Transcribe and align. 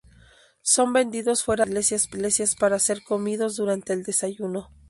Son 0.63 0.93
vendidos 0.93 1.43
fuera 1.43 1.63
de 1.65 1.73
las 1.75 1.91
iglesias 1.91 2.55
para 2.55 2.79
ser 2.79 3.03
comidos 3.03 3.55
durante 3.55 3.93
el 3.93 4.01
desayuno. 4.01 4.71